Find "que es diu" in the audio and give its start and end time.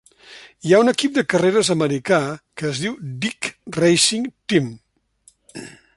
2.61-2.95